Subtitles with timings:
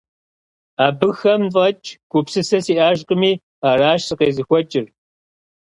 [0.85, 3.31] Абыхэм фӀэкӀ гупсысэ сиӀэжкъыми,
[3.69, 4.85] аращ сыкъезыхуэкӀыр.